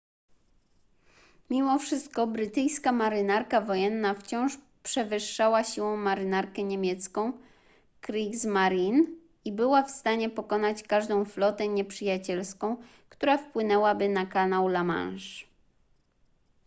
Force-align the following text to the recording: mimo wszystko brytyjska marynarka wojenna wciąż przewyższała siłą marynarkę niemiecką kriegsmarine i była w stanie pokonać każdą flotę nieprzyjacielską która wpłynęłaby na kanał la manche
mimo 1.49 1.79
wszystko 1.79 2.27
brytyjska 2.27 2.91
marynarka 2.91 3.61
wojenna 3.61 4.13
wciąż 4.13 4.57
przewyższała 4.83 5.63
siłą 5.63 5.97
marynarkę 5.97 6.63
niemiecką 6.63 7.33
kriegsmarine 8.01 9.05
i 9.45 9.51
była 9.51 9.83
w 9.83 9.91
stanie 9.91 10.29
pokonać 10.29 10.83
każdą 10.83 11.25
flotę 11.25 11.67
nieprzyjacielską 11.67 12.77
która 13.09 13.37
wpłynęłaby 13.37 14.09
na 14.09 14.25
kanał 14.25 14.67
la 14.69 14.83
manche 14.83 15.45